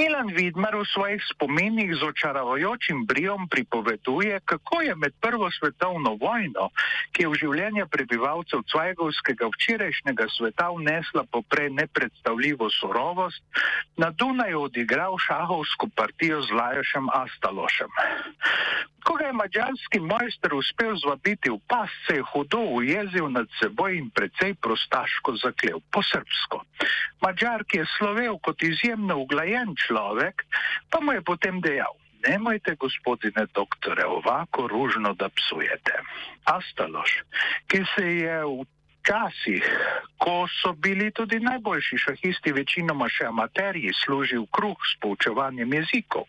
[0.00, 6.72] Milan Vidmar v svojih spominih z očaravajočim brijom pripoveduje, kako je med Prvo svetovno vojno,
[7.12, 13.44] ki je v življenje prebivalcev Cvajgovskega včerajšnjega sveta vnesla poprej nepredstavljivo surovost,
[14.00, 17.92] na Dunaju odigral šahovsko partijo z Lajošem Astalošem.
[19.04, 23.96] Ko ga je mađarski mojster uspel zvabiti v pas, se je hudo ujezil nad seboj
[23.96, 26.64] in precej prostaško zaklev, po srpsko.
[27.20, 30.44] Mađar, ki je slovel kot izjemno uglajen človek,
[30.90, 31.96] pa mu je potem dejal.
[32.28, 36.02] Nemojte, gospodine doktore, ovako ružno, da psujete.
[36.44, 37.22] Astaloš,
[37.66, 38.66] ki se je v
[39.02, 39.64] časih,
[40.20, 46.26] ko so bili tudi najboljši šahisti, večinoma še amaterji, služil kruh s poučevanjem jezikov.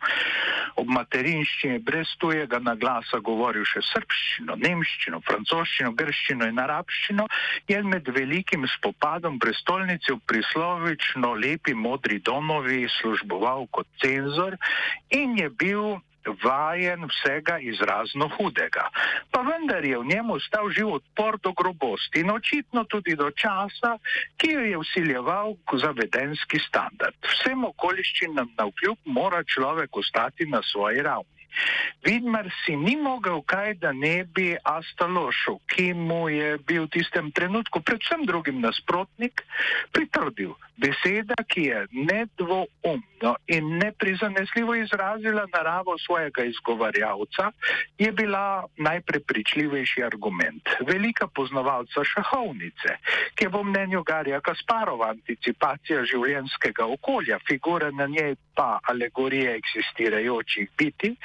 [0.80, 7.28] Ob materinščini brez tujega naglasa govoril še srpščino, nemščino, francoščino, grščino in arabščino,
[7.68, 14.56] je med velikim spopadom prestolnice v prislovično lepi modri domovi služboval kot cenzor
[15.12, 16.00] in je bil
[16.44, 18.90] vajen vsega izrazno hudega.
[19.32, 23.98] Pa vendar je v njemu stal živ odpor do grobosti in očitno tudi do časa,
[24.38, 27.16] ki jo je usiljeval zavedenski standard.
[27.26, 31.41] Vsem okoliščinam na vkljub mora človek ostati na svoji ravni.
[32.06, 37.32] Vidmar si ni mogel kaj, da ne bi Astalošu, ki mu je bil v tistem
[37.32, 39.44] trenutku predvsem drugim nasprotnik,
[39.92, 40.56] pritrdil.
[40.82, 47.52] Beseda, ki je nedvoumno in neprizanesljivo izrazila naravo svojega izgovarjavca,
[47.98, 50.70] je bila najprepričljivejši argument.
[50.88, 52.98] Velika poznavalca šahovnice,
[53.36, 60.70] ki je po mnenju Garja Kasparova anticipacija življenskega okolja, figure na njej pa alegorije eksistirajočih
[60.78, 61.16] biti,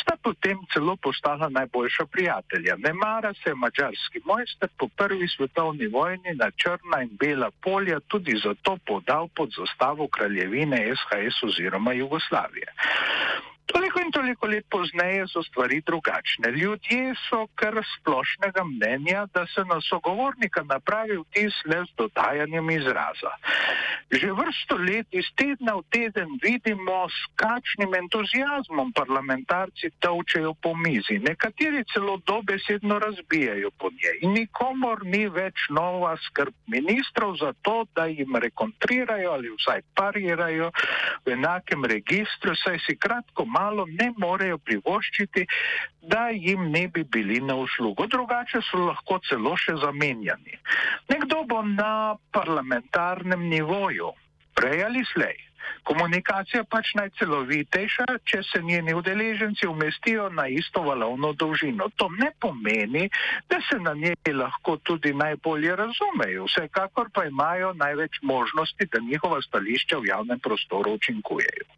[0.00, 2.76] sta potem celo postala najboljša prijatelja.
[2.76, 8.40] Ne mara se mačarski mojster po prvi svetovni vojni na črna in bela polja tudi
[8.44, 12.68] zato podal pod zastavo kraljevine SHS oziroma Jugoslavije.
[14.16, 16.50] Toliko let pozneje so stvari drugačne.
[16.60, 23.32] Ljudje so kar splošnega mnenja, da se na sogovornika napravi vtis le z dodajanjem izraza.
[24.10, 31.18] Že vrsto let iz tedna v teden vidimo, s kakšnim entuzijazmom parlamentarci tavčejo po mizi.
[31.28, 34.16] Nekateri celo dobesedno razbijajo po njej.
[34.22, 40.70] In nikomor ni več nova skrb ministrov za to, da jim rekontrirajo ali vsaj parirajo
[41.26, 45.46] v enakem registru, saj si kratko malo ne morejo privoščiti,
[46.02, 48.06] da jim ne bi bili na uslugo.
[48.06, 50.58] Drugače so lahko celo še zamenjani.
[51.08, 54.12] Nekdo bo na parlamentarnem nivoju,
[54.54, 55.45] prej ali slej.
[55.86, 61.88] Komunikacija pač najcelovitejša, če se njeni udeleženci umestijo na isto valovno dolžino.
[61.96, 63.08] To ne pomeni,
[63.50, 69.42] da se na njej lahko tudi najbolje razumejo, vsekakor pa imajo največ možnosti, da njihova
[69.42, 71.68] stališča v javnem prostoru učinkujejo.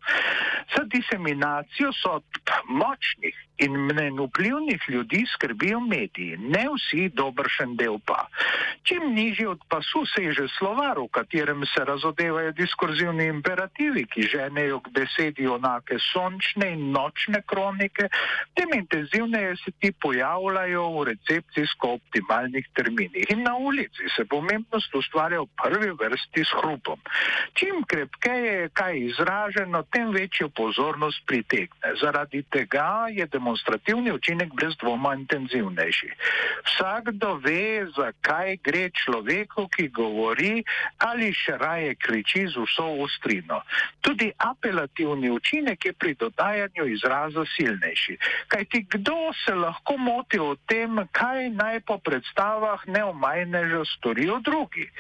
[0.77, 8.27] Za diseminacijo sodb močnih in mnen vplivnih ljudi skrbijo mediji, ne vsi dobršen del pa.
[8.82, 14.91] Čim nižje od pasu seže slovar, v katerem se razodevajo diskurzivni imperativi, ki ženejo k
[14.91, 18.09] besedi onake sončne in nočne kronike,
[18.55, 23.31] tem intenzivneje se ti pojavljajo v recepcijsko optimalnih terminih.
[23.31, 26.99] In na ulici se pomembnost ustvarja v prvi vrsti s hrupom.
[27.55, 31.95] Čim krepkeje je kaj izraženo, tem večjo pozornost pritegne.
[32.03, 36.10] Zaradi tega je demonstrativni učinek brez dvoma intenzivnejši.
[36.66, 40.65] Vsakdo ve, zakaj gre človeku, ki govori
[40.99, 43.62] ali še raje kriči z vso ostrino.
[44.01, 48.17] Tudi apelativni učinek je pri dodajanju izraza silnejši.
[48.49, 54.91] Kaj ti kdo se lahko moti o tem, kaj naj po predstavah neomajneža storijo drugi?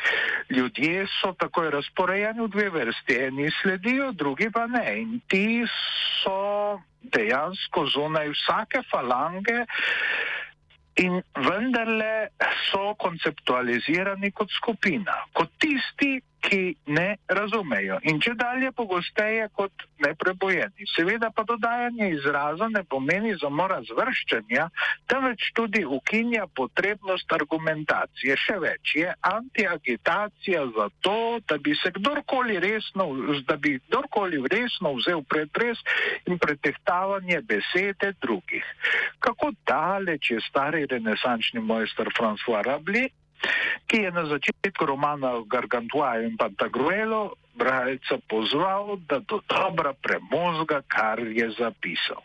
[0.50, 4.84] Ljudje so takoj razporejeni v dve vrsti, eni sledijo, drugi pa ne.
[5.00, 5.64] In ti
[6.22, 9.64] so dejansko zunaj vsake falange
[10.98, 12.28] in vendarle
[12.70, 20.86] so konceptualizirani kot skupina, kot tisti, ki ne razumejo in če dalje pogosteje kot neprebojeni.
[20.94, 24.68] Seveda pa dodajanje izraza ne pomeni zamora zvrščanja,
[25.10, 28.36] temveč tudi ukinja potrebnost argumentacije.
[28.38, 31.18] Še več je antiagitacija za to,
[31.48, 33.08] da bi se kdorkoli resno,
[33.48, 35.82] da bi kdorkoli resno vzel pretres
[36.26, 38.64] in pretehtavanje besede drugih.
[39.24, 43.08] Kako daleč je stari renesančni mojster François Rabli
[43.88, 51.18] ki je na začetku romana Gargantua in Pantagruelo bralca pozval, da do dobra premozga, kar
[51.18, 52.22] je zapisal.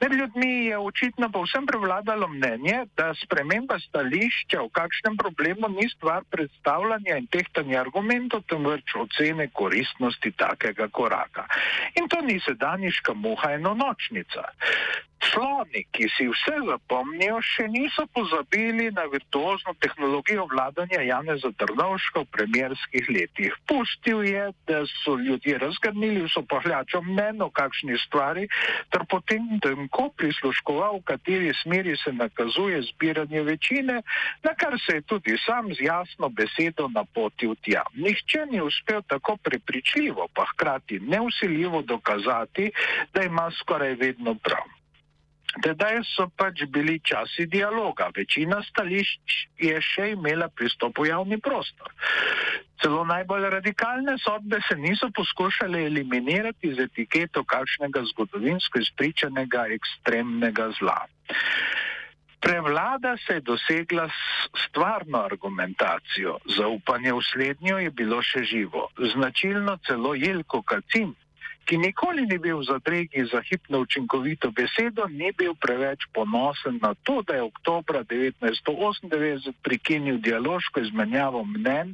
[0.00, 6.24] Med ljudmi je očitno povsem prevladalo mnenje, da sprememba stališča v kakšnem problemu ni stvar
[6.30, 11.44] predstavljanja in tehtanja argumentov, temveč ocene koristnosti takega koraka.
[12.00, 14.46] In to ni sedaniška muha enonočnica.
[15.28, 22.30] Sloni, ki si vse zapomnijo, še niso pozabili na virtuozno tehnologijo vladanja Janeza Trnovška v
[22.36, 23.56] premjerskih letih.
[23.68, 28.46] Pustil je, da so ljudje razgrnili vso pohljačo mnen o kakšni stvari,
[28.92, 34.00] ter potem temko prisluškoval, v kateri smeri se nakazuje zbiranje večine,
[34.44, 37.84] na kar se je tudi sam z jasno besedo napotil tja.
[37.94, 42.70] Nihče ni uspel tako prepričljivo, pa hkrati neusiljivo dokazati,
[43.14, 44.77] da ima skoraj vedno prav.
[45.48, 51.88] Tedaj so pač bili časi dialoga, večina stališč je še imela pristop v javni prostor.
[52.82, 61.00] Celo najbolj radikalne sodbe se niso poskušale eliminirati z etiketo kakšnega zgodovinsko izpričanega ekstremnega zla.
[62.38, 68.88] Prevlada se je dosegla s stvarno argumentacijo, zaupanje v slednjo je bilo še živo.
[69.14, 71.14] Značilno celo Jelko Kacin,
[71.68, 76.94] ki nikoli ni bil v zadregi za hipno učinkovito besedo, ni bil preveč ponosen na
[77.04, 81.92] to, da je oktober 1998 prekinil dialoško izmenjavo mnen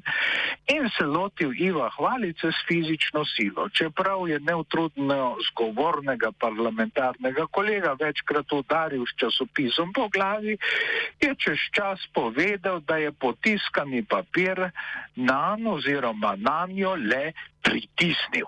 [0.71, 3.69] in se lotil Iva Hvalice s fizično silo.
[3.69, 10.56] Čeprav je neutrudno zgovornega parlamentarnega kolega večkrat udaril s časopisom po glavi,
[11.20, 14.70] je čez čas povedal, da je potiskani papir
[15.17, 17.32] na njo oziroma na njo le
[17.62, 18.47] pritisnil.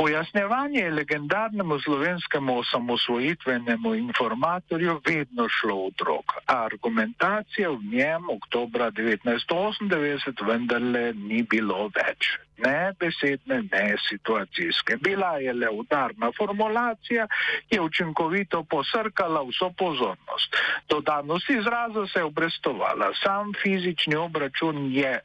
[0.00, 10.46] Pojasnjevanje legendarnemu slovenskemu osamosvojitvenemu informatorju vedno šlo v drog, a argumentacija v njem oktobra 1998
[10.46, 12.30] vendarle ni bilo več.
[12.64, 14.96] Ne besedne, ne situacijske.
[15.04, 17.26] Bila je le udarna formulacija,
[17.68, 20.56] ki je učinkovito posrkala vso pozornost.
[20.88, 23.12] Dodanost izraza se je obrestovala.
[23.22, 25.18] Sam fizični obračun je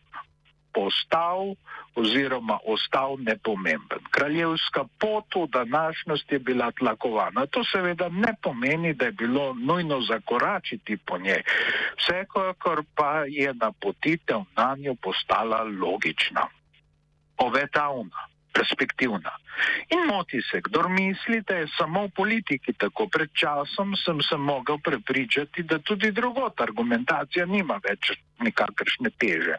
[0.73, 1.55] postal
[1.95, 3.99] oziroma ostal nepomemben.
[4.11, 7.45] Kraljevska pot v današnjost je bila tlakovana.
[7.45, 11.43] To seveda ne pomeni, da je bilo nujno zakoračiti po njej.
[11.97, 16.47] Vsekakor pa je napotitev na njo postala logična.
[17.37, 19.31] Obetavna perspektivna.
[19.89, 23.07] In moti se, kdo misli, da je samo v politiki tako.
[23.07, 29.55] Pred časom sem se mogel prepričati, da tudi drugot argumentacija nima več nikakršne teže.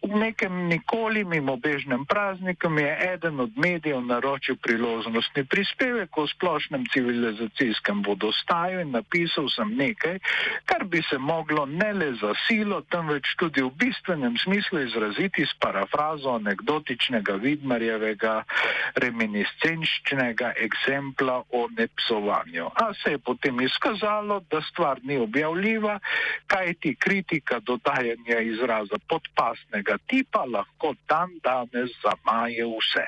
[0.00, 6.86] V nekem nikoli mimobežnem prazniku mi je eden od medijev naročil priložnostni prispevek o splošnem
[6.92, 10.18] civilizacijskem vodostaju in napisal sem nekaj,
[10.64, 15.52] kar bi se moglo ne le za silo, temveč tudi v bistvenem smislu izraziti s
[15.60, 18.44] parafrazo anegdotičnega Vidmarjevega
[19.34, 22.66] reminiscenčnega eksempla o nepsovanju.
[22.66, 25.98] A se je potem izkazalo, da stvar ni objavljiva,
[26.46, 33.06] kaj ti kritika dodajanja izraza podpasnega tipa lahko dan danes zamaje vse.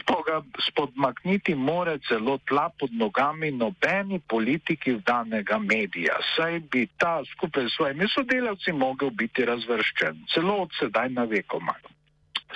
[0.00, 7.64] Spoga, spodmakniti more celo tla pod nogami nobeni politiki danega medija, saj bi ta skupaj
[7.64, 11.99] s svojimi sodelavci mogel biti razvrščen, celo od sedaj na vekomaj.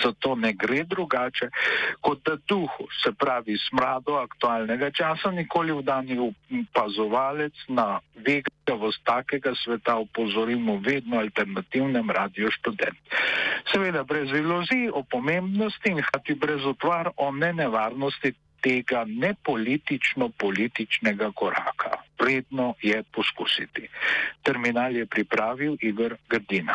[0.03, 1.49] Zato ne gre drugače,
[2.01, 9.55] kot da duhu, se pravi smrado aktualnega časa, nikoli v danji opazovalec na vegavost takega
[9.55, 12.99] sveta upozorimo vedno alternativnem radio študent.
[13.73, 18.35] Seveda brez iluzij o pomembnosti in hati brez otvar o nenevarnosti
[18.65, 21.91] tega nepolitično-političnega koraka.
[22.21, 23.89] Vredno je poskusiti.
[24.43, 26.75] Terminal je pripravil Igor Grdina.